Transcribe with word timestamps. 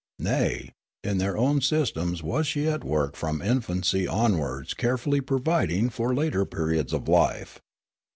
Naj, 0.19 0.71
in 1.03 1.19
their 1.19 1.37
own 1.37 1.61
systems 1.61 2.23
was 2.23 2.47
she 2.47 2.67
at 2.67 2.83
work 2.83 3.15
from 3.15 3.39
infancy 3.39 4.07
onwards 4.07 4.73
carefully 4.73 5.21
providing 5.21 5.91
for 5.91 6.15
later 6.15 6.43
periods 6.43 6.91
of 6.91 7.07
life. 7.07 7.61